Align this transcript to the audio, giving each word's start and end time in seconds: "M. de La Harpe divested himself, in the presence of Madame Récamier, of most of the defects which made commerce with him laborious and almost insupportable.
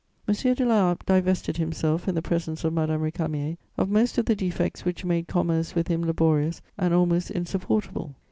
"M. 0.27 0.33
de 0.33 0.65
La 0.65 0.79
Harpe 0.81 1.05
divested 1.05 1.57
himself, 1.57 2.07
in 2.07 2.15
the 2.15 2.23
presence 2.23 2.63
of 2.63 2.73
Madame 2.73 3.01
Récamier, 3.01 3.57
of 3.77 3.87
most 3.91 4.17
of 4.17 4.25
the 4.25 4.35
defects 4.35 4.83
which 4.83 5.05
made 5.05 5.27
commerce 5.27 5.75
with 5.75 5.89
him 5.89 6.01
laborious 6.03 6.59
and 6.75 6.91
almost 6.91 7.29
insupportable. 7.29 8.15